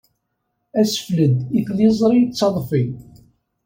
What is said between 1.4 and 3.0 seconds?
i tliẓri d taḍfi.